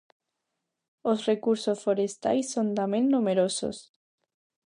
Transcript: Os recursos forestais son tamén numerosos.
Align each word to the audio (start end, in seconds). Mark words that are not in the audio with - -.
Os 1.11 1.19
recursos 1.29 1.79
forestais 1.85 2.45
son 2.53 2.67
tamén 2.79 3.03
numerosos. 3.15 3.77